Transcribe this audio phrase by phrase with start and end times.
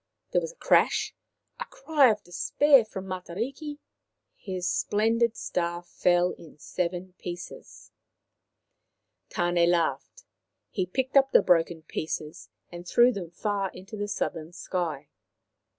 [0.31, 1.13] There was a crash,
[1.59, 3.77] a cry of despair from Matariki.
[4.35, 7.91] His splendid star fell in seven pieces.
[9.29, 10.23] Tane laughed.
[10.71, 15.09] He picked up the broken pieces and threw them far into the southern sky.